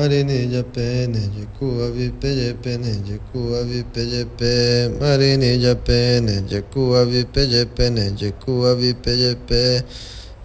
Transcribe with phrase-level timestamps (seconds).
[0.00, 5.74] Mare nija pe nija kua vi peje pe nija kua vi peje pe Mare nija
[5.74, 9.82] pe nija kua vi peje pe nija kua vi peje pe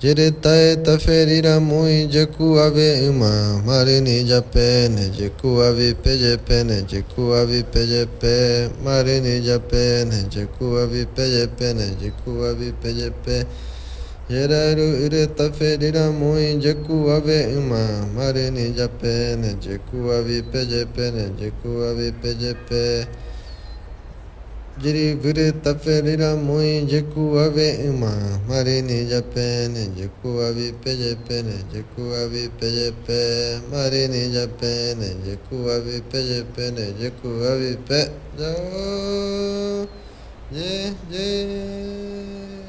[0.02, 5.70] Jere tae ta feri ra mui je kua vi ima Mare nija pe nija kua
[5.70, 8.36] vi peje pe nija kua vi peje pe
[8.84, 13.46] Mare nija pe nija kua vi peje pe nija kua vi peje pe Mare nija
[13.46, 13.75] pe nija kua vi peje pe nija kua vi peje pe
[14.28, 21.12] Yeraru ireta ferira moi jeku ave uma mare ni jape ne jeku avi peje pe
[21.12, 23.06] ne jeku avi peje pe
[24.82, 31.44] Jiri vire taferira moi jeku ave uma mare ni jape ne jeku avi peje pe
[31.44, 37.30] ne jeku avi peje pe mare ni jape ne jeku avi peje pe ne jeku
[37.46, 39.86] avi pe Jai
[40.52, 42.65] Jai Jai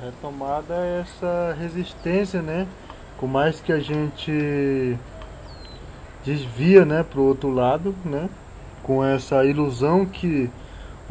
[0.00, 2.66] Retomada é essa resistência, né?
[3.18, 4.96] Por mais que a gente
[6.24, 8.28] desvia, né, para o outro lado, né?
[8.82, 10.48] Com essa ilusão que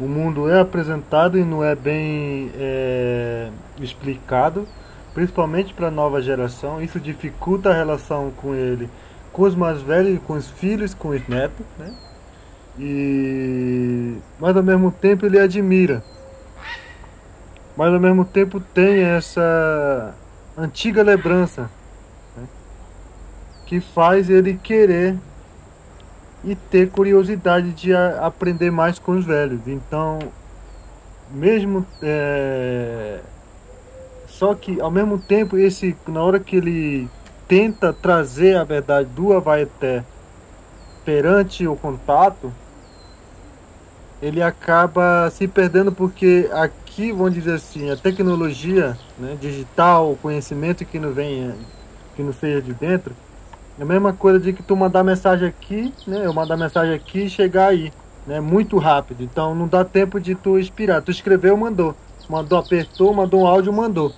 [0.00, 4.66] o mundo é apresentado e não é bem é, explicado,
[5.12, 6.80] principalmente para a nova geração.
[6.80, 8.88] Isso dificulta a relação com ele,
[9.32, 11.94] com os mais velhos, com os filhos, com os netos, né?
[12.78, 16.02] E mas ao mesmo tempo ele admira
[17.78, 20.12] mas ao mesmo tempo tem essa
[20.56, 21.70] antiga lembrança
[22.36, 22.42] né,
[23.66, 25.16] que faz ele querer
[26.42, 29.60] e ter curiosidade de aprender mais com os velhos.
[29.68, 30.18] Então,
[31.30, 33.20] mesmo é,
[34.26, 37.08] só que ao mesmo tempo esse na hora que ele
[37.46, 40.02] tenta trazer a verdade do Avaeté
[41.04, 42.52] perante o contato,
[44.20, 46.50] ele acaba se perdendo porque
[46.98, 51.54] aqui, vamos dizer assim, a tecnologia né, digital, o conhecimento que não vem,
[52.16, 53.14] que não seja de dentro,
[53.78, 57.26] é a mesma coisa de que tu mandar mensagem aqui, né, eu mandar mensagem aqui
[57.26, 57.92] e chegar aí,
[58.26, 59.22] né, muito rápido.
[59.22, 61.00] Então não dá tempo de tu expirar.
[61.00, 61.94] Tu escreveu, mandou.
[62.28, 64.12] Mandou, apertou, mandou um áudio, mandou.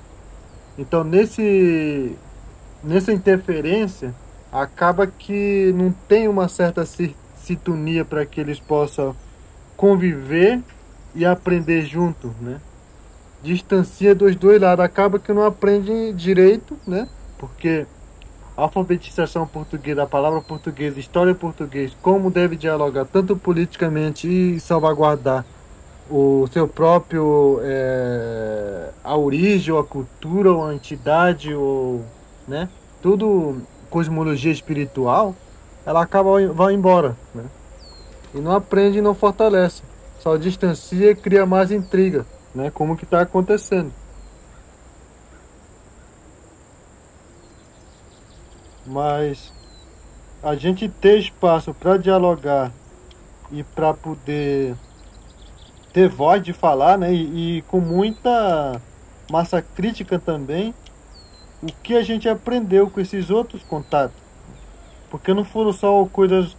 [0.79, 2.17] Então nesse
[2.83, 4.15] nessa interferência
[4.51, 6.85] acaba que não tem uma certa
[7.37, 9.15] sintonia para que eles possam
[9.77, 10.61] conviver
[11.15, 12.59] e aprender junto, né?
[13.43, 17.09] Distancia dos dois lados, acaba que não aprende direito, né?
[17.39, 17.87] Porque
[18.56, 25.45] alfabetização portuguesa, a palavra portuguesa, história portuguesa, como deve dialogar tanto politicamente e salvaguardar
[26.11, 32.05] o seu próprio é, a origem, ou a cultura, ou a entidade, ou
[32.47, 32.69] né?
[33.00, 35.34] Tudo cosmologia espiritual,
[35.87, 37.45] ela acaba vai embora, né?
[38.34, 39.83] E não aprende não fortalece.
[40.19, 42.71] Só distancia e cria mais intriga, né?
[42.71, 43.93] Como que está acontecendo.
[48.87, 49.53] Mas
[50.43, 52.72] a gente ter espaço para dialogar
[53.53, 54.75] e para poder
[55.93, 57.12] ter voz de falar, né?
[57.12, 58.81] E, e, com muita
[59.31, 60.75] massa crítica também,
[61.62, 64.17] o que a gente aprendeu com esses outros contatos.
[65.11, 66.56] Porque não foram só coisas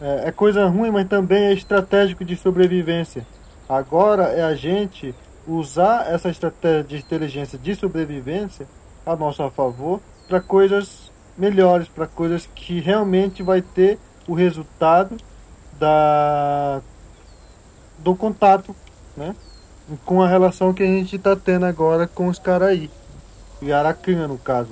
[0.00, 3.26] é, é coisa ruim, mas também é estratégico de sobrevivência.
[3.70, 5.14] Agora é a gente
[5.46, 8.66] usar essa estratégia de inteligência de sobrevivência
[9.06, 13.96] a nosso favor para coisas melhores, para coisas que realmente vai ter
[14.26, 15.16] o resultado
[15.78, 16.82] da
[17.98, 18.74] do contato,
[19.16, 19.36] né?
[20.04, 22.90] Com a relação que a gente está tendo agora com os caras aí.
[23.62, 24.70] E Aracanha, no caso.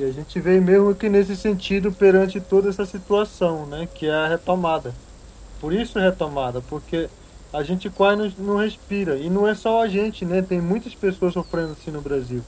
[0.00, 4.14] E a gente vê mesmo que nesse sentido perante toda essa situação, né, que é
[4.14, 4.94] a retomada.
[5.60, 7.10] Por isso retomada, porque
[7.52, 9.18] a gente quase não, respira.
[9.18, 10.40] E não é só a gente, né?
[10.40, 12.42] Tem muitas pessoas sofrendo assim no Brasil.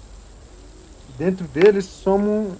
[1.18, 2.56] Dentro deles somos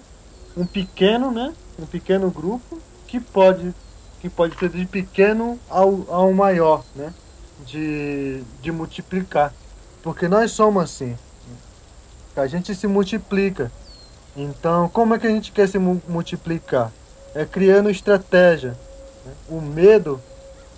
[0.55, 1.51] um, um pequeno, né?
[1.79, 3.73] Um pequeno grupo que pode
[4.21, 7.11] que pode ser de pequeno ao, ao maior, né?
[7.65, 9.51] De, de multiplicar.
[10.03, 11.17] Porque nós somos assim.
[12.35, 13.71] A gente se multiplica.
[14.35, 16.91] Então, como é que a gente quer se multiplicar?
[17.35, 18.77] É criando estratégia.
[19.25, 19.33] Né?
[19.49, 20.19] O medo,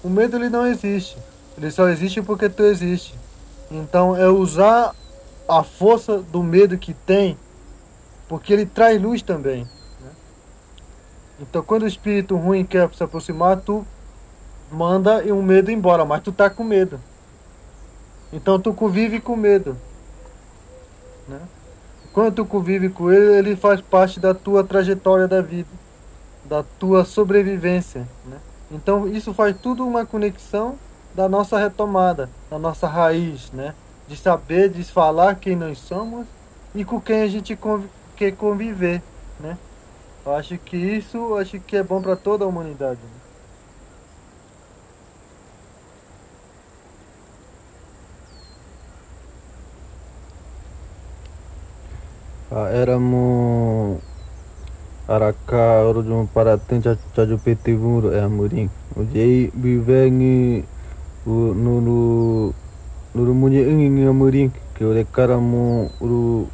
[0.04, 1.18] o medo ele não existe.
[1.58, 3.16] Ele só existe porque tu existe.
[3.72, 4.94] Então, é usar
[5.48, 7.38] a força do medo que tem
[8.28, 9.64] porque ele traz luz também.
[10.02, 10.12] Né?
[11.40, 13.86] Então, quando o espírito ruim quer se aproximar, tu
[14.72, 17.00] manda um medo embora, mas tu tá com medo.
[18.34, 19.78] Então, tu convive com medo.
[21.28, 21.40] Né?
[22.16, 25.68] Quando tu convive com ele, ele faz parte da tua trajetória da vida,
[26.46, 28.08] da tua sobrevivência.
[28.26, 28.38] Né?
[28.72, 30.80] Então, isso faz tudo uma conexão
[31.14, 33.76] da nossa retomada, da nossa raiz, né?
[34.08, 36.26] De saber, de falar quem nós somos
[36.74, 37.84] e com quem a gente conv
[38.16, 39.02] quer conviver,
[39.38, 39.58] né?
[40.26, 43.02] Eu acho que isso acho que é bom para toda a humanidade.
[43.04, 43.25] Né?
[52.56, 54.00] Éramos
[55.08, 58.72] Araka orujum paratin caju peti vuru é amurim.
[58.98, 60.66] O jei bivengi
[61.28, 62.56] nuru
[63.14, 66.50] nuru munye ingi ngi amurim que o decaramu uru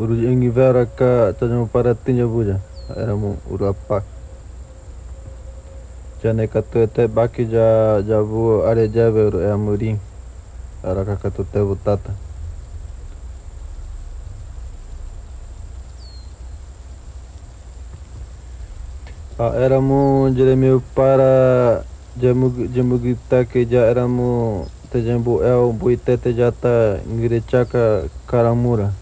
[0.00, 2.58] uru ingi vera ka caju paratin jabuja.
[2.96, 4.02] Éramos uru apa.
[6.22, 10.00] Jane katu ete baki ja jabu are jave uru é amurim.
[10.82, 12.10] Araka katu te butata.
[12.10, 12.26] Ah,
[19.38, 21.84] éramos Jeremio para
[22.18, 28.94] Jemugita que já éramos Tejambu El Buitete já tá Ngirechaka Karamura.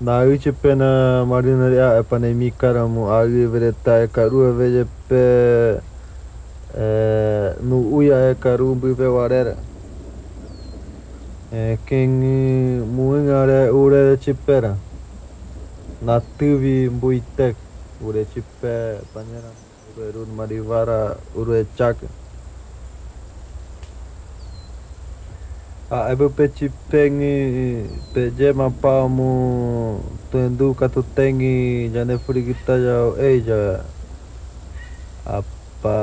[0.00, 5.80] na uche pena marina ria e pane mi karamu a vereta e karu veje pe
[6.74, 9.56] e, no uia e karu bive warera.
[11.52, 14.91] E kengi muingare ure chipera.
[16.08, 17.40] நத்துவி முய்த்த
[18.06, 18.70] ஒரு சிப்ப
[19.14, 19.60] பஞ்சனம்
[20.06, 20.90] ஒரு மடி வர
[21.40, 22.08] ஒரு எச்சாக்கு
[25.92, 30.00] Aibu pe cipengi peje mapamu
[30.30, 33.84] tuendu katu tengi jane furi kita jau eja
[35.28, 35.98] apa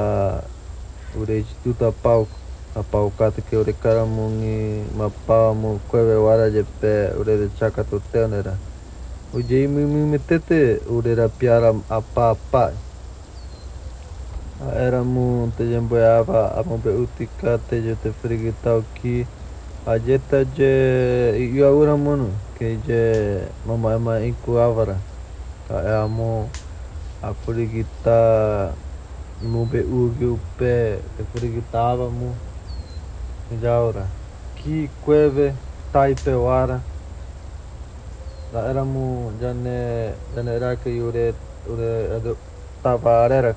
[1.18, 2.30] ure jitu ta pau
[2.76, 8.54] apa ukate ke ure karamu ni mapamu kwewe wara jepe ure de chaka tu teonera.
[9.32, 12.74] O jei mimi metete urera piara apa-apa.
[14.74, 19.28] Era mu te jamboiava a mombe utika te je te frigitau ki
[19.86, 20.74] a jeta je
[21.38, 24.98] i aura mono que je mama ema inku avara.
[25.68, 25.94] Ka e
[27.22, 28.74] a frigita
[29.42, 32.34] mu be ugi upe te frigitava mu.
[33.62, 34.08] Jaura.
[34.56, 35.54] Ki cueve
[38.52, 38.74] tai pewara.
[38.74, 41.34] daerahmu jane jane era que ure
[41.68, 42.38] ure ado
[42.84, 43.56] tavarera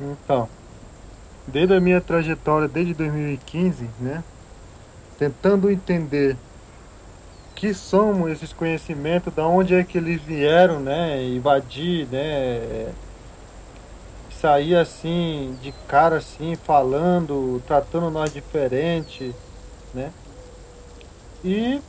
[0.00, 0.48] Então,
[1.46, 4.22] desde a minha trajetória, desde 2015, né?
[5.18, 6.36] Tentando entender
[7.54, 11.22] que somos esses conhecimentos, da onde é que eles vieram, né?
[11.22, 12.92] Invadir, né?
[14.40, 19.34] Sair assim, de cara assim, falando, tratando nós diferente,
[19.94, 20.12] né?
[21.44, 21.80] E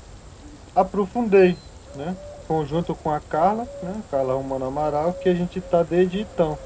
[0.76, 1.58] aprofundei,
[1.96, 2.16] né?
[2.48, 4.02] Conjunto com a Carla, né?
[4.12, 6.58] Carla Romano Amaral, que a gente tá desde então.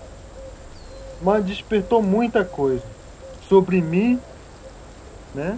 [1.21, 2.83] Mas despertou muita coisa
[3.47, 4.19] sobre mim,
[5.33, 5.57] né?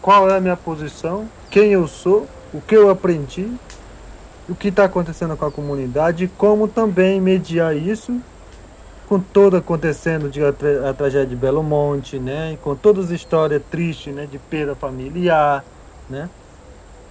[0.00, 3.50] Qual é a minha posição, quem eu sou, o que eu aprendi,
[4.48, 8.20] o que está acontecendo com a comunidade, como também mediar isso
[9.08, 13.10] com toda acontecendo de a, tra a, tragédia de Belo Monte, né, com todas as
[13.10, 15.64] histórias tristes, né, de perda familiar,
[16.08, 16.28] né.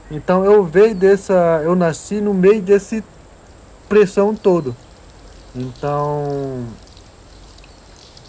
[0.09, 3.03] Então eu veio dessa, eu nasci no meio desse
[3.89, 4.75] pressão todo.
[5.53, 6.65] Então,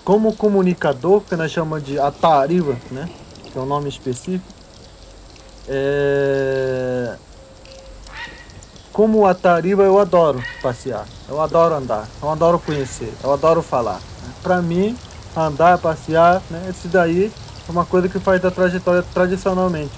[0.05, 3.09] como comunicador, que nós chamamos de atariva, né,
[3.51, 4.45] que é um nome específico.
[5.69, 7.17] É...
[8.93, 14.01] Como a Tariba, eu adoro passear, eu adoro andar, eu adoro conhecer, eu adoro falar.
[14.43, 14.97] Para mim,
[15.37, 17.31] andar, passear, né, isso daí
[17.69, 19.93] é uma coisa que faz da trajetória tradicionalmente.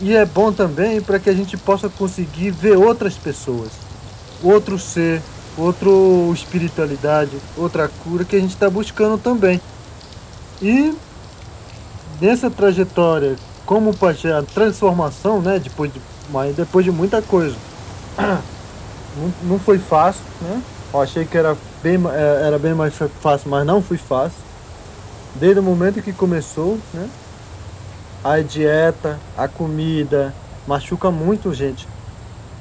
[0.00, 3.72] E é bom também para que a gente possa conseguir ver outras pessoas,
[4.42, 5.20] outro ser,
[5.56, 5.90] outra
[6.32, 9.60] espiritualidade, outra cura que a gente está buscando também.
[10.62, 10.94] E
[12.20, 17.56] nessa trajetória, como a transformação, né, depois de, mas depois de muita coisa,
[18.18, 20.62] não, não foi fácil, né?
[20.92, 24.38] Eu achei que era bem, é, era bem mais fácil, mas não foi fácil.
[25.34, 27.08] Desde o momento que começou, né?
[28.24, 30.34] A dieta, a comida,
[30.66, 31.86] machuca muito, gente.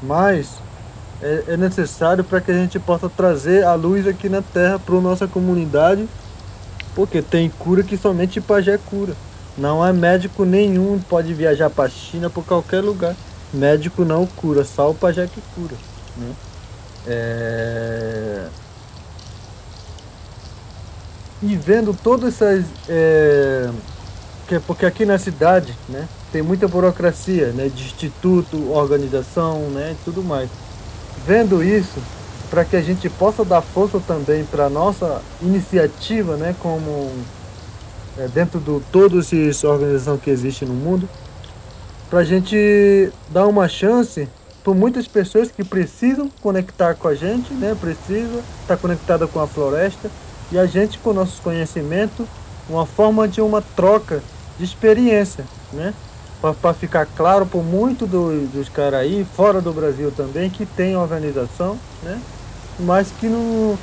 [0.04, 0.56] Mas
[1.22, 4.96] é, é necessário para que a gente possa trazer a luz aqui na Terra para
[5.02, 6.08] nossa comunidade,
[6.94, 9.16] porque tem cura que somente Pajé cura.
[9.58, 13.16] Não é médico nenhum pode viajar para China por qualquer lugar.
[13.54, 15.76] Médico não cura, só o Pajé que cura.
[16.16, 16.32] Né?
[17.08, 18.48] É...
[21.42, 22.66] E vendo todas essas.
[22.88, 23.70] É...
[24.66, 30.24] Porque aqui na cidade né, tem muita burocracia né, de instituto, organização né, e tudo
[30.24, 30.50] mais.
[31.26, 32.00] Vendo isso,
[32.50, 37.12] para que a gente possa dar força também para nossa iniciativa, né, como
[38.18, 41.08] é, dentro de todas as organizações que existem no mundo,
[42.10, 44.28] para a gente dar uma chance
[44.64, 47.76] por muitas pessoas que precisam conectar com a gente, né?
[47.80, 50.10] Precisa estar conectada com a floresta
[50.52, 52.26] e a gente com nossos conhecimentos,
[52.70, 54.22] uma forma de uma troca
[54.58, 55.94] de experiência, né?
[56.62, 60.96] Para ficar claro por muito do, dos caras aí, fora do Brasil também, que tem
[60.96, 62.20] organização, né?
[62.80, 63.78] Mas que não,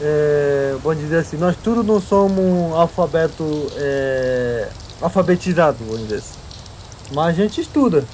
[0.00, 3.44] é, vamos dizer assim, nós tudo não somos alfabeto
[3.76, 4.68] é,
[5.00, 6.38] alfabetizado, vamos dizer assim.
[7.12, 8.04] Mas a gente estuda,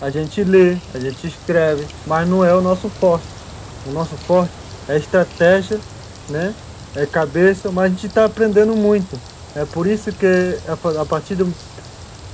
[0.00, 3.26] a gente lê, a gente escreve, mas não é o nosso forte.
[3.86, 4.52] O nosso forte
[4.88, 5.78] é estratégia,
[6.28, 6.54] né?
[6.94, 9.18] É cabeça, mas a gente está aprendendo muito.
[9.54, 11.52] É por isso que a partir do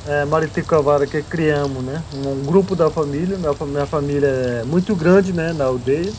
[0.06, 2.02] é, Mariticavara que criamos, né?
[2.14, 5.52] Um grupo da família, minha família é muito grande, né?
[5.52, 6.12] Na aldeia.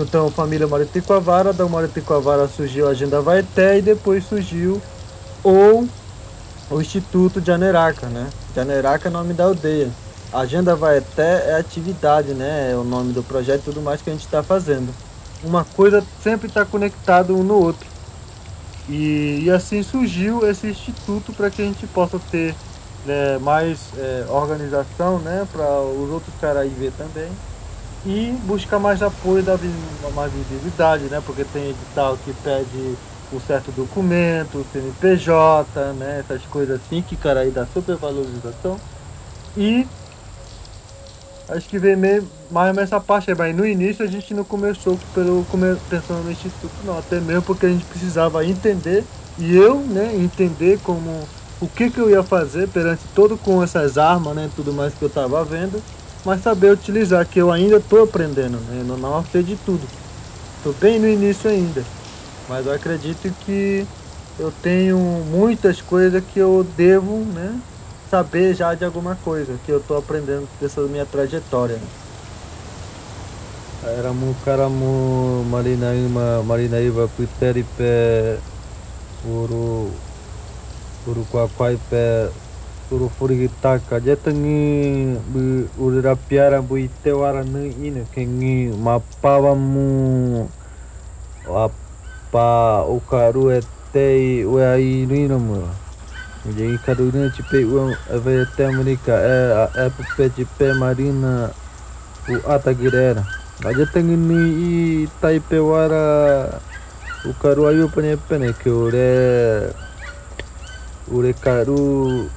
[0.00, 4.80] Então, a família Mariticavara, da Mariticavara surgiu a Agenda Vaeté e depois surgiu
[5.42, 5.88] o,
[6.70, 8.28] o Instituto de Aneraca, né?
[8.56, 9.90] Aneraca é nome da aldeia.
[10.32, 12.72] Agenda vai até é atividade, né?
[12.72, 14.94] É o nome do projeto e tudo mais que a gente está fazendo.
[15.42, 17.86] Uma coisa sempre está conectada um no outro.
[18.88, 22.54] E, e, assim surgiu esse instituto para que a gente possa ter
[23.04, 25.46] né, mais é, organização, né?
[25.52, 27.28] Para os outros caras aí ver também.
[28.06, 29.58] E buscar mais apoio da
[30.14, 31.22] mais visibilidade, né?
[31.24, 32.96] Porque tem edital que pede
[33.32, 36.20] um certo documento, CNPJ, né?
[36.20, 38.78] Essas coisas assim que cara aí dá super valorização.
[39.56, 39.86] E
[41.48, 44.98] Acho que vem meio, mais nessa parte aí, mas no início a gente não começou
[45.14, 45.46] pelo
[45.88, 49.02] pensando no instituto não, até mesmo porque a gente precisava entender
[49.38, 51.26] e eu, né, entender como
[51.58, 55.02] o que que eu ia fazer perante todo com essas armas, né, tudo mais que
[55.02, 55.82] eu estava vendo,
[56.24, 59.86] mas saber utilizar que eu ainda estou aprendendo, né, eu não sei de tudo.
[60.56, 61.84] Estou bem no início ainda,
[62.48, 63.86] mas eu acredito que
[64.38, 67.58] eu tenho muitas coisas que eu devo, né,
[68.10, 71.78] saber já de alguma coisa que eu tô aprendendo dessa minha trajetória.
[73.82, 78.38] Era mu karamu marinaima marinaíba piteripe
[79.24, 79.90] uru
[81.06, 82.30] uru kwakwaipe
[82.90, 90.48] uru furigitaka jetangi bu uru rapiara bu itewara nu ine kengi mapavamu
[91.48, 95.68] apa ukaru etei uai nuinamu
[96.48, 101.50] Jadi kaduna cipe uang ave até Amerika é é pepe cipe marina
[102.24, 103.26] o atagirera.
[103.66, 104.72] Aja tengini i
[105.20, 106.62] taipe wara
[107.26, 108.16] o karu ayu pene
[108.54, 109.74] que ore
[111.12, 112.30] ore karu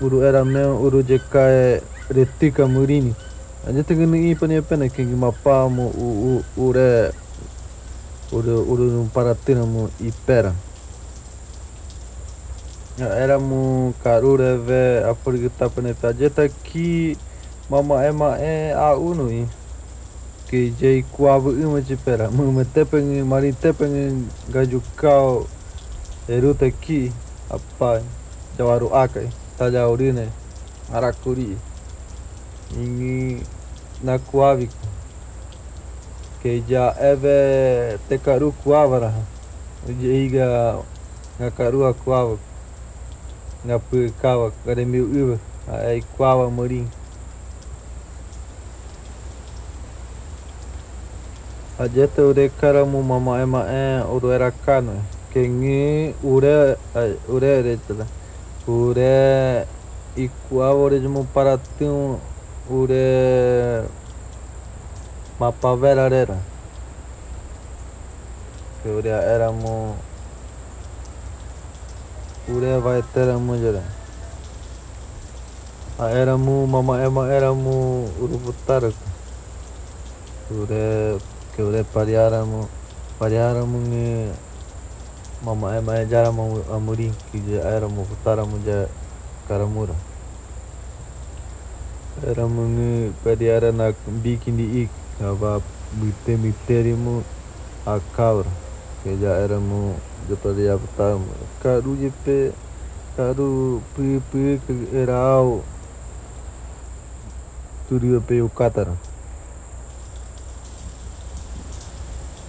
[0.00, 3.14] uru era meu uru jeka retika murini.
[3.68, 7.12] Aja tengini i pane pene que mapa mo o ure
[8.32, 10.54] ure ure um paratina mo ipera.
[12.98, 17.16] Éramos carura ve a forgita peneta jeta ki
[17.70, 19.46] mama ema e a uno i
[20.50, 25.46] que jai kuava uma de pera mama tepeng mari tepeng gaju kau
[26.26, 27.12] eruta ki
[27.46, 28.02] apa
[28.58, 29.30] jawaru akai
[29.60, 30.24] taja urine
[30.88, 31.52] arakuri
[32.72, 33.44] ini
[34.00, 34.72] na kuavi
[36.40, 39.12] que já eve te caru kuavara
[40.00, 40.80] jeiga
[41.38, 42.38] na carua kuava
[43.66, 45.36] nga pư kawa kada miu uwa
[45.68, 46.88] ai kwawa morin
[51.78, 56.76] a jeta ure karamu mama ema e uru era kano ke ngi ure
[57.28, 58.06] ure tala
[58.70, 59.66] ure
[61.00, 62.18] de paratun
[62.70, 63.82] ure
[65.38, 66.38] mapaverarera
[68.82, 69.96] que ure éramos
[72.48, 73.82] ure vai ter mujera
[75.98, 78.94] a éramos mama ema éramos urubutarak
[80.50, 81.18] ure
[81.56, 82.66] que ure pariáramos
[83.18, 84.30] pariáramos ni
[85.42, 88.86] mama ema jaramos amurim que já éramos voltáramos já
[89.48, 89.94] caramura
[92.26, 94.90] era menge pariara nak bikin di ik.
[95.20, 95.60] Apa
[96.00, 97.20] bite miterimu
[97.84, 98.44] akar
[99.02, 99.96] que já éramos
[100.28, 101.24] de paria pertama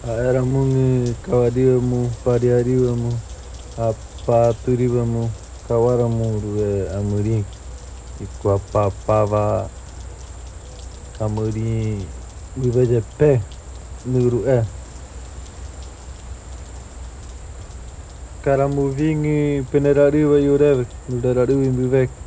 [0.07, 3.11] ramune kawadiwemu pariariwemu
[3.77, 5.29] apaturiwemu
[5.67, 7.43] kawaramuruwe amuri
[8.23, 9.69] ikuapapava
[11.19, 12.01] amuri
[12.57, 13.41] wiwejepe
[14.05, 14.65] nuru'e.
[18.43, 22.20] Karamuvingi penerariwe yureve nudarariwimbiveke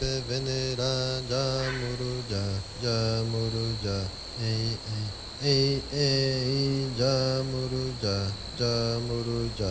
[0.00, 2.42] venera jamuruja
[2.82, 3.96] jamuruja
[4.40, 5.04] ei ei
[5.44, 8.16] ei ei jamuruja
[8.60, 9.70] jamuruja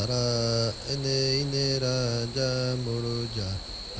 [0.00, 3.48] ara ene inera jamuruja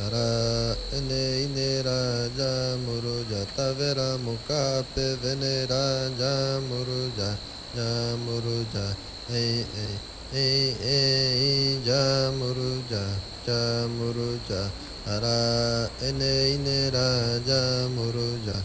[0.01, 2.01] ara ene inera
[2.39, 7.31] jamuruja tavera mukape venera jamuruja
[7.77, 8.87] jamuruja
[9.29, 9.97] ei ei
[10.33, 13.05] ei ei jamuruja
[13.47, 14.71] jamuruja
[15.07, 18.57] ara ene ine raja muruja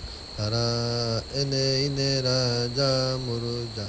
[0.41, 3.80] ara ene ine raja muruja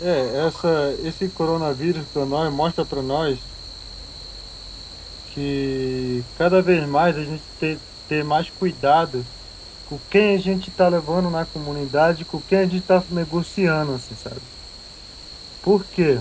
[0.00, 3.38] É, essa, esse coronavírus para nós mostra para nós
[5.34, 9.24] que cada vez mais a gente ter, ter mais cuidado
[9.88, 14.14] com quem a gente está levando na comunidade, com quem a gente está negociando, assim,
[14.22, 14.40] sabe?
[15.62, 16.18] Porque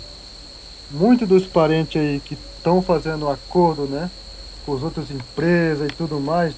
[0.89, 4.09] muitos dos parentes aí que estão fazendo acordo, né,
[4.65, 6.53] com as outras empresas e tudo mais,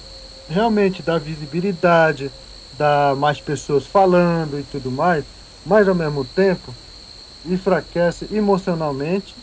[0.48, 2.30] realmente dá visibilidade,
[2.78, 5.24] dá mais pessoas falando e tudo mais,
[5.66, 6.74] mas ao mesmo tempo
[7.46, 9.34] enfraquece emocionalmente,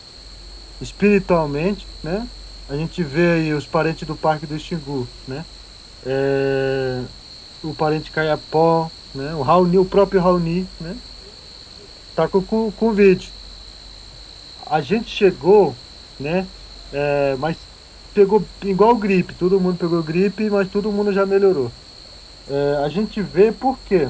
[0.80, 2.26] espiritualmente, né?
[2.68, 5.44] A gente vê aí os parentes do Parque do Xingu, né?
[6.04, 7.02] É,
[7.62, 9.34] o parente Caiapó, né?
[9.34, 10.96] O Raoni, o próprio Raoni, né?
[12.14, 13.30] Tá com, com vídeo.
[14.66, 15.74] A gente chegou,
[16.20, 16.46] né?
[16.92, 17.56] É, mas
[18.14, 21.70] pegou igual gripe, todo mundo pegou gripe, mas todo mundo já melhorou.
[22.50, 24.08] É, a gente vê porque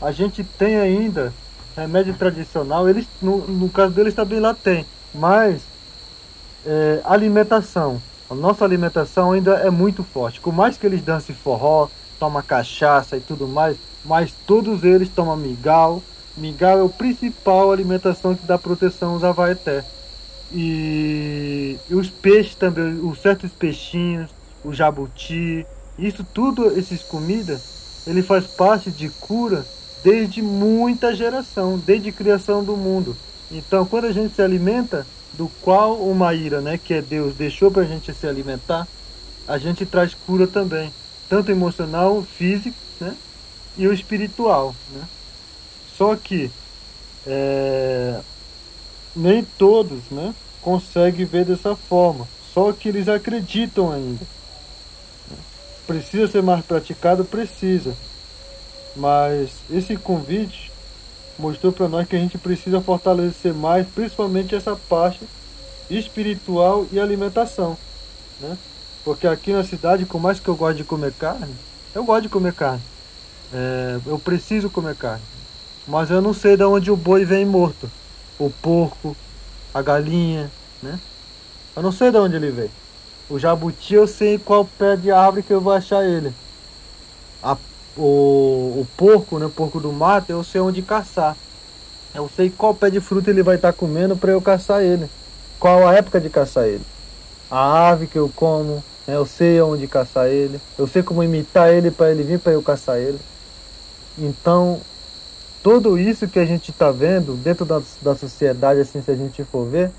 [0.00, 1.32] a gente tem ainda
[1.76, 5.62] remédio tradicional, eles, no, no caso deles também lá tem, mas
[6.64, 10.40] é, alimentação, a nossa alimentação ainda é muito forte.
[10.40, 15.36] Por mais que eles dancem forró, tomam cachaça e tudo mais, mas todos eles tomam
[15.36, 16.02] mingau.
[16.36, 19.84] Mingau é o principal alimentação que dá proteção aos avaeté.
[20.52, 24.30] E, e os peixes também, os certos peixinhos,
[24.64, 25.66] o jabuti,
[25.98, 29.64] isso tudo, esses comidas, ele faz parte de cura
[30.02, 33.16] desde muita geração, desde criação do mundo.
[33.50, 37.70] Então, quando a gente se alimenta do qual o Maíra, né, que é Deus, deixou
[37.70, 38.86] para a gente se alimentar,
[39.46, 40.92] a gente traz cura também,
[41.28, 43.14] tanto emocional, físico, né,
[43.76, 45.02] e o espiritual, né.
[45.96, 46.50] Só que
[47.26, 48.20] é,
[49.14, 52.26] nem todos, né, conseguem ver dessa forma.
[52.52, 54.24] Só que eles acreditam ainda.
[55.86, 57.94] Precisa ser mais praticado, precisa.
[58.94, 60.70] Mas esse convite
[61.38, 65.20] mostrou para nós que a gente precisa fortalecer mais, principalmente essa parte
[65.90, 67.76] espiritual e alimentação,
[68.40, 68.56] né?
[69.04, 71.54] Porque aqui na cidade, por mais que eu goste de comer carne,
[71.94, 72.82] eu gosto de comer carne.
[73.52, 75.22] É, eu preciso comer carne.
[75.86, 77.90] Mas eu não sei de onde o boi vem morto.
[78.38, 79.16] O porco,
[79.74, 80.50] a galinha,
[80.82, 80.98] né?
[81.74, 82.70] Eu não sei de onde ele veio.
[83.28, 86.32] O jabuti eu sei qual pé de árvore que eu vou achar ele.
[87.96, 89.46] O, o porco, né?
[89.46, 91.36] O porco do mato, eu sei onde caçar.
[92.14, 95.08] Eu sei qual pé de fruta ele vai estar comendo para eu caçar ele.
[95.58, 96.84] Qual a época de caçar ele.
[97.50, 99.16] A ave que eu como, né?
[99.16, 100.60] eu sei onde caçar ele.
[100.78, 103.18] Eu sei como imitar ele para ele vir para eu caçar ele.
[104.18, 104.80] Então,
[105.62, 109.44] tudo isso que a gente está vendo dentro da, da sociedade, assim, se a gente
[109.44, 109.90] for ver,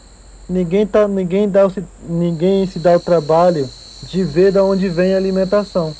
[0.47, 1.67] ninguém, tá, ninguém, dá,
[2.07, 3.69] ninguém se dá o trabalho
[4.03, 5.95] de ver de onde vem a alimentação.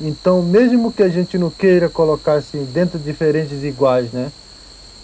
[0.00, 4.30] Então, mesmo que a gente não queira colocar assim dentro de diferentes iguais, né?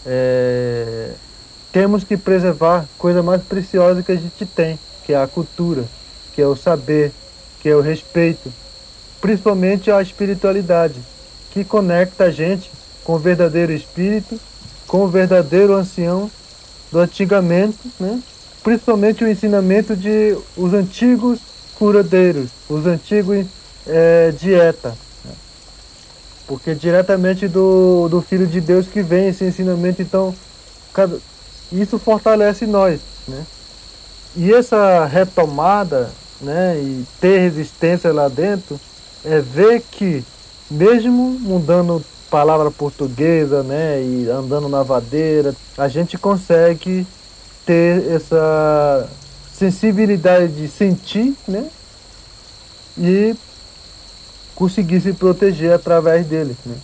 [0.04, 1.12] É,
[1.72, 5.84] temos que preservar coisa mais preciosa que a gente tem, que é a cultura,
[6.34, 7.12] que é o saber,
[7.60, 8.52] que é o respeito,
[9.20, 11.00] principalmente a espiritualidade,
[11.52, 12.70] que conecta a gente
[13.04, 14.38] com o verdadeiro espírito,
[14.86, 16.30] com o verdadeiro ancião
[16.90, 18.20] do antigamente, né?
[18.62, 21.40] principalmente o ensinamento de os antigos
[21.78, 23.46] curadeiros, os antigos
[23.86, 24.94] é, dieta.
[26.46, 30.34] Porque diretamente do, do Filho de Deus que vem esse ensinamento, então
[30.92, 31.18] cada,
[31.70, 33.00] isso fortalece nós.
[33.26, 33.46] Né?
[34.36, 38.78] E essa retomada né, e ter resistência lá dentro
[39.24, 40.24] é ver que
[40.70, 47.06] mesmo mudando palavra portuguesa, né, e andando na vadeira, a gente consegue
[47.66, 49.08] ter essa
[49.52, 51.68] sensibilidade de sentir, né,
[52.96, 53.36] e
[54.54, 56.76] conseguir se proteger através dele, né.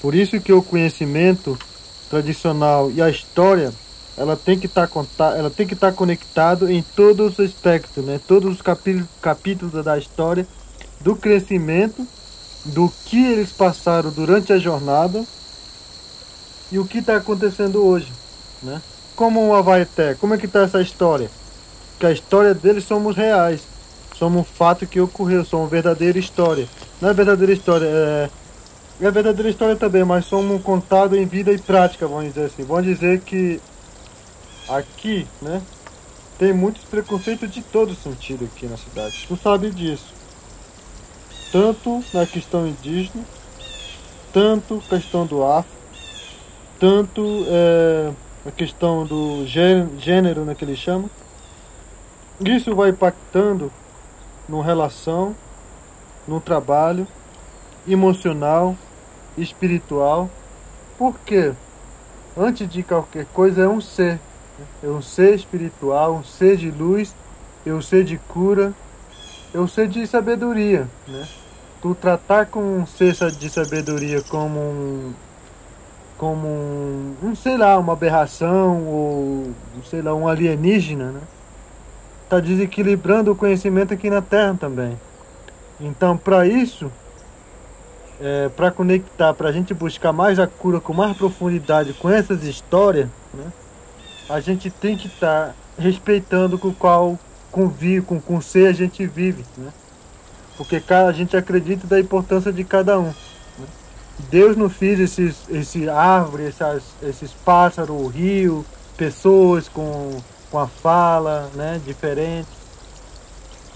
[0.00, 1.58] Por isso que o conhecimento
[2.08, 3.72] tradicional e a história
[4.16, 8.04] ela tem que estar tá, ela tem que estar tá conectado em todos os aspectos,
[8.04, 8.20] né?
[8.26, 10.46] Todos os capítulos, capítulos da história
[11.00, 12.06] do crescimento,
[12.64, 15.24] do que eles passaram durante a jornada
[16.70, 18.12] e o que está acontecendo hoje,
[18.62, 18.80] né?
[19.20, 21.30] Como o Avaeté, como é que está essa história?
[21.98, 23.60] Que a história deles somos reais,
[24.16, 26.66] somos um fato que ocorreu, somos verdadeira história.
[27.02, 28.30] Não é verdadeira história, é,
[28.98, 32.64] é verdadeira história também, mas somos contado em vida e prática, vamos dizer assim.
[32.64, 33.60] Vamos dizer que
[34.66, 35.60] aqui, né?
[36.38, 39.26] Tem muitos preconceitos de todo sentido aqui na cidade.
[39.28, 40.14] Tu sabe disso.
[41.52, 43.22] Tanto na questão indígena,
[44.32, 45.76] tanto questão do afro,
[46.78, 48.12] tanto é,
[48.44, 51.08] a questão do gênero, né, que ele chama.
[52.40, 53.70] Isso vai impactando
[54.48, 55.34] no relação,
[56.26, 57.06] no trabalho
[57.86, 58.76] emocional,
[59.36, 60.30] espiritual.
[60.98, 61.52] Porque
[62.36, 64.18] antes de qualquer coisa é um ser
[64.82, 67.14] é um ser espiritual, um ser de luz,
[67.64, 68.74] é um ser de cura,
[69.54, 71.26] é um ser de sabedoria, né?
[71.80, 75.12] Tu tratar com um ser de sabedoria como um
[76.20, 76.46] como
[77.22, 79.54] um, sei lá, uma aberração ou
[79.88, 81.20] sei lá, um alienígena, né?
[82.28, 85.00] Tá desequilibrando o conhecimento aqui na Terra também.
[85.80, 86.92] Então, para isso,
[88.20, 92.44] é, para conectar, para a gente buscar mais a cura com mais profundidade com essas
[92.44, 93.50] histórias, né?
[94.28, 97.18] a gente tem que estar tá respeitando com qual
[97.50, 99.72] convive, com, com ser a gente vive, né?
[100.58, 103.10] Porque cada, a gente acredita da importância de cada um.
[104.30, 108.64] Deus não fez esses, esse árvore, essas, esses pássaros, o rio,
[108.96, 112.48] pessoas com, com a fala né, diferente.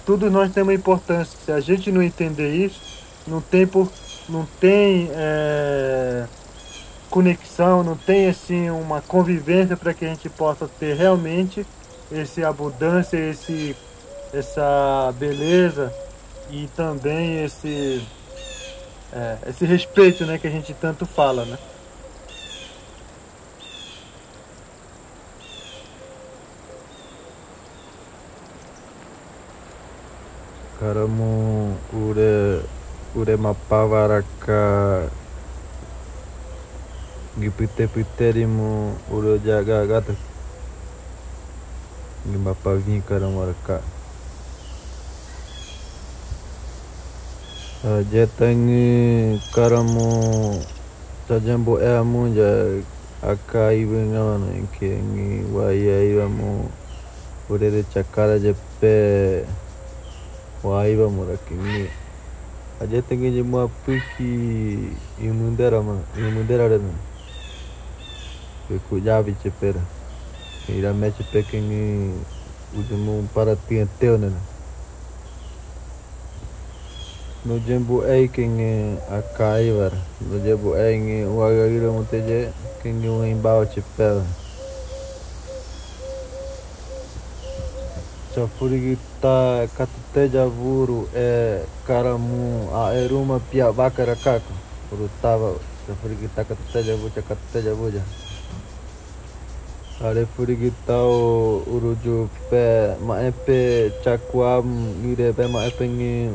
[0.05, 1.39] Tudo nós temos importância.
[1.45, 2.81] Se a gente não entender isso,
[3.27, 3.91] não tem, por,
[4.29, 6.27] não tem é,
[7.09, 11.67] conexão, não tem assim uma convivência para que a gente possa ter realmente
[12.13, 13.75] esse abundância, esse
[14.33, 15.93] essa beleza
[16.51, 18.05] e também esse
[19.15, 21.57] é, esse respeito, né, que a gente tanto fala, né?
[30.81, 32.61] Karamu ure
[33.15, 35.09] ure mapavaraka
[37.39, 40.15] gipite piterimu ure jaga gata
[47.85, 50.09] Eh, je tengi karamu
[51.29, 52.81] tajambo e amu je
[53.21, 56.65] aka iwe ngawa na inke ngi wa iya iwa mu
[57.53, 58.97] urere chakara je pe
[60.65, 61.85] wa iwa mu raki ngi
[62.81, 64.33] aje ah, tengi je mu api ki
[65.21, 66.89] imundera ma imundera rena
[68.65, 69.85] pe ku javi che pera.
[70.73, 72.17] Ira me che pe ke ngi
[72.81, 74.54] ujumu para tiente o nena
[77.45, 79.93] Mujhe kengi kenge akai var.
[80.25, 82.49] Mujhe buai kenge uaga gira muteje
[82.83, 84.23] kengi uhe imbao chipel.
[88.35, 94.53] Chafuri gita katate javuru e karamu a eruma pia bakara kako.
[94.93, 95.53] Uru tava
[95.87, 98.01] chafuri gita katate javuja katate javuja.
[100.01, 106.31] Are furi gita o uruju pe maepe chakwam gire pe maepe ngi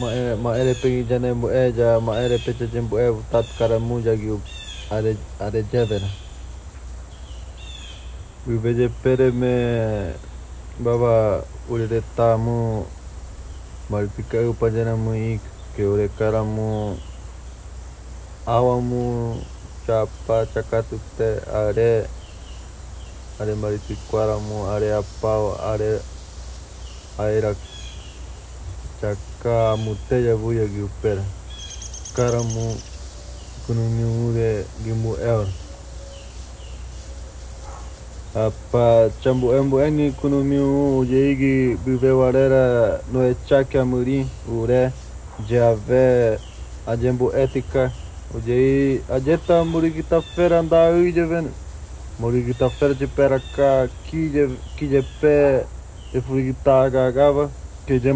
[0.00, 3.44] maere eh mak eh pergi jangan buat eh jah mak eh repet jangan eh tak
[3.52, 4.32] sekarang mu jagi
[4.88, 6.02] ada ada jaber.
[8.48, 9.54] Ibu je pere me
[10.80, 12.88] bapa ulere tamu
[13.92, 15.44] malpika upa jangan mu ik
[15.76, 16.96] ke ulir karamu
[18.48, 19.36] awamu
[19.86, 22.08] capa cakatutte are
[23.38, 25.92] are malpika ramu are apa are
[27.20, 27.60] airak
[29.04, 31.22] cak aira caka muteja buya gi upera
[32.16, 32.76] karamu
[33.66, 35.46] kunumi ure gimu eor
[38.34, 44.92] apa cambu embu engi kunumiu jeigi bive warera no echake amuri ure
[45.48, 46.38] jave
[46.86, 47.90] ajembu etika.
[48.32, 51.50] Ujei ajeta muri kita fera nda uje ven
[52.20, 54.48] muri kita fera je peraka kije
[54.78, 55.64] kije pe
[56.14, 57.50] e furi kita gagava
[57.90, 58.12] جا جا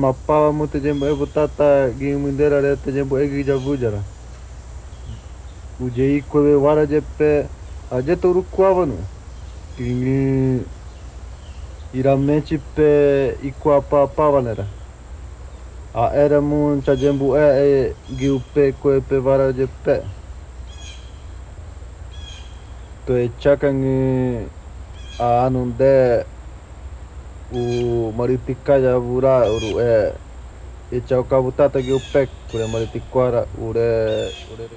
[19.53, 20.01] جب پہ
[23.41, 23.83] چکن
[27.52, 30.12] u maritikaya vura uru e
[30.92, 34.68] e chau kabutata giu pe kure maritikwara ure ure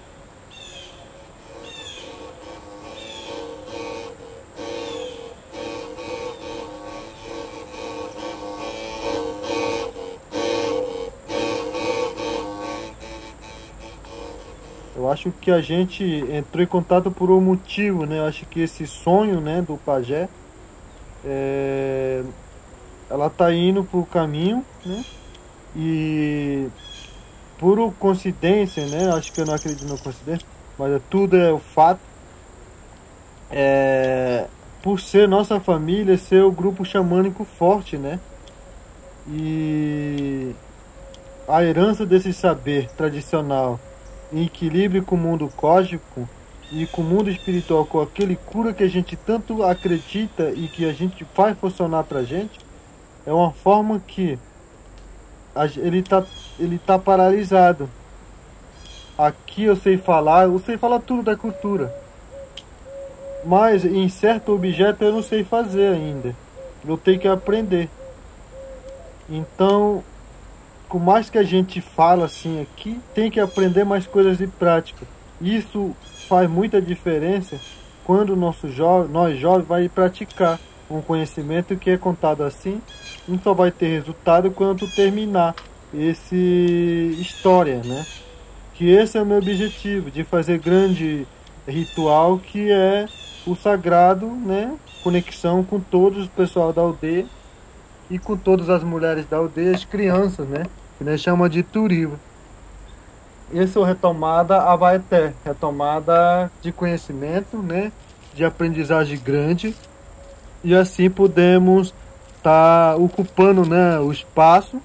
[14.98, 18.18] Eu acho que a gente entrou em contato por um motivo, né?
[18.18, 20.28] Eu acho que esse sonho, né, do pajé,
[21.24, 22.24] é...
[23.10, 25.04] ela tá indo por caminho, né?
[25.76, 26.68] E
[27.58, 29.12] por coincidência, né?
[29.14, 32.00] Acho que eu não acredito na coincidência, mas é tudo é o fato.
[33.50, 34.46] É...
[34.82, 38.20] Por ser nossa família, ser o grupo xamânico forte, né?
[39.28, 40.54] E
[41.48, 43.80] a herança desse saber tradicional
[44.32, 46.28] em equilíbrio com o mundo cósmico
[46.72, 50.86] e com o mundo espiritual, com aquele cura que a gente tanto acredita e que
[50.86, 52.60] a gente faz funcionar pra gente,
[53.28, 54.40] é uma forma que
[55.76, 56.24] ele tá,
[56.58, 57.90] ele tá paralisado.
[59.18, 61.94] Aqui eu sei falar, eu sei falar tudo da cultura.
[63.44, 66.34] Mas em certo objeto eu não sei fazer ainda.
[66.88, 67.90] Eu tenho que aprender.
[69.30, 70.02] Então,
[70.88, 75.06] com mais que a gente fala assim aqui, tem que aprender mais coisas de prática.
[75.42, 75.94] Isso
[76.30, 77.60] faz muita diferença
[78.06, 80.58] quando nosso jovem, nós jovens vai praticar
[80.90, 82.82] um conhecimento que é contado assim,
[83.28, 85.56] não só vai ter resultado quando terminar
[85.94, 88.06] esse história, né?
[88.74, 91.28] Que esse é o meu objetivo, de fazer grande
[91.68, 93.08] ritual que é
[93.46, 94.76] o sagrado, né?
[95.04, 97.26] Conexão com todos o pessoal da aldeia
[98.10, 100.66] e com todas as mulheres da aldeia, as crianças, né?
[100.98, 102.18] Que nós chama de Turiva.
[103.54, 107.92] Esse é o retomada Avaeté, retomada de conhecimento, né?
[108.34, 109.76] De aprendizagem grande.
[110.64, 111.94] E assim podemos
[112.38, 114.82] estar tá ocupando né, o espaço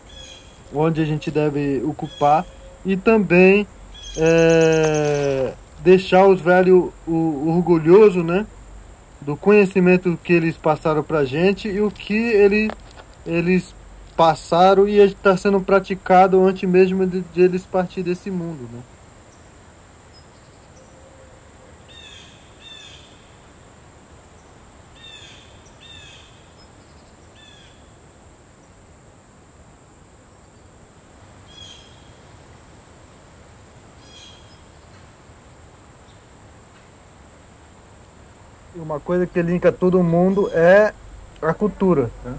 [0.74, 2.46] onde a gente deve ocupar
[2.84, 3.66] e também
[4.16, 8.46] é, deixar os velhos o, orgulhoso, né?
[9.20, 12.70] Do conhecimento que eles passaram para gente e o que ele,
[13.24, 13.74] eles
[14.16, 18.80] passaram e está sendo praticado antes mesmo de, de eles partir desse mundo, né?
[38.76, 40.92] Uma coisa que linka todo mundo é
[41.40, 42.10] a cultura.
[42.24, 42.34] Né?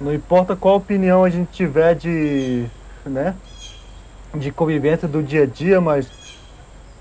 [0.00, 2.66] Não importa qual opinião a gente tiver de,
[3.04, 3.34] né,
[4.34, 6.10] de convivência do dia a dia, mas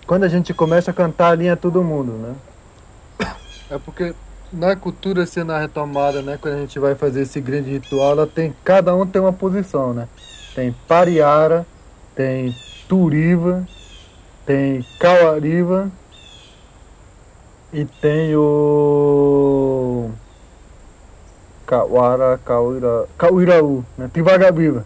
[0.06, 2.36] quando a gente começa a cantar, alinha todo mundo, né?
[3.70, 4.14] É porque
[4.52, 8.28] na cultura sendo a retomada, né, quando a gente vai fazer esse grande ritual, ela
[8.28, 10.10] tem cada um tem uma posição, né?
[10.54, 11.66] Tem Pariara,
[12.14, 12.54] tem
[12.90, 13.66] Turiva,
[14.46, 15.90] tem Kauariva
[17.74, 20.10] e tem o
[21.66, 24.10] Kawara, Kauira, Kauiraú, né?
[24.12, 24.86] Tem Vagabiva.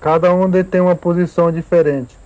[0.00, 2.16] Cada um tem uma posição diferente.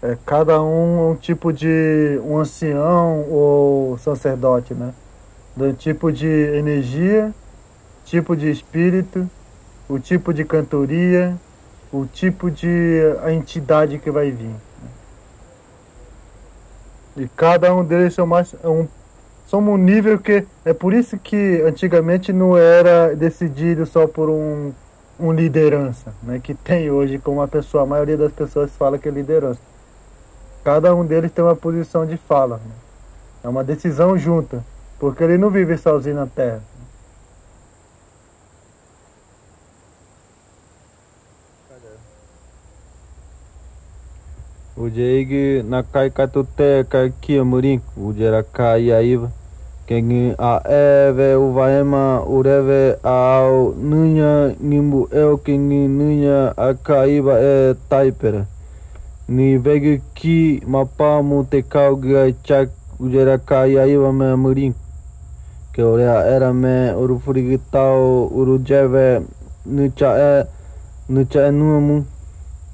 [0.00, 4.92] É, cada um um tipo de um ancião ou sacerdote, né?
[5.54, 7.32] Do tipo de energia,
[8.04, 9.30] tipo de espírito,
[9.88, 11.36] o tipo de cantoria,
[11.92, 14.54] o tipo de a entidade que vai vir.
[17.16, 18.88] E cada um deles são mais é um
[19.46, 24.72] são um nível que é por isso que antigamente não era decidido só por um,
[25.20, 29.08] um liderança, né, que tem hoje como uma pessoa, a maioria das pessoas fala que
[29.08, 29.60] é liderança.
[30.64, 32.56] Cada um deles tem uma posição de fala.
[32.56, 32.72] Né?
[33.44, 34.64] É uma decisão junta,
[34.98, 36.62] porque ele não vive sozinho na Terra.
[44.76, 49.28] Ujegi nakai katute ka kia murin ujera ka iaiva
[49.86, 57.74] kengi a eve uvaema ureve ao nunya nimbu eo kengi nunya a ka iva e
[57.90, 58.46] taipera
[59.28, 64.72] ni vegu ki mapamu te kau gai chak ujera ka iaiva me murin
[65.76, 69.20] ke orea era me uru furigitao uru jeve
[69.66, 70.46] nucha e
[71.08, 72.04] nucha e nuamu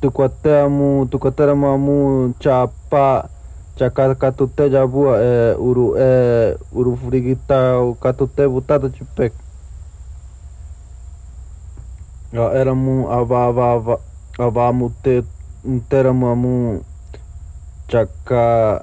[0.00, 1.98] tukuatemu tukuateremu mu
[2.38, 3.26] capa
[3.78, 6.10] caka katute jabua e uru e
[6.74, 8.90] uru frigita katute butata
[12.32, 13.94] ya eramu ava ava ava
[14.38, 15.22] ava mu te
[15.88, 16.54] teremu mu
[17.90, 18.82] caka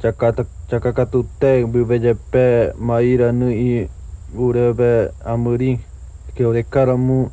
[0.00, 2.32] caka caka katute BVJP
[2.78, 3.88] maira nu i
[4.36, 5.80] urebe amuri
[6.36, 7.30] ke ore karamu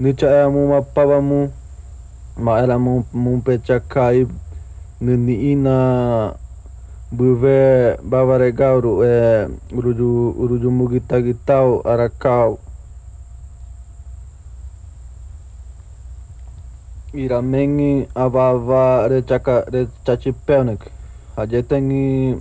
[0.00, 1.50] nu cha amu mapavamu
[2.36, 4.26] ma era mu mu pecha kai
[5.00, 6.34] nini ina
[7.10, 12.58] buve bavare gauru e uruju uruju mugita gitau arakau
[17.12, 20.88] ira mengi avava re chaka re chachi pelnik
[21.36, 22.36] hajetengi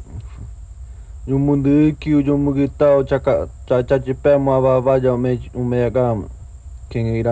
[1.27, 6.25] Jumundu ki ujumugitau chaka chachi pe mo avava ja me umeyagam
[6.89, 7.23] king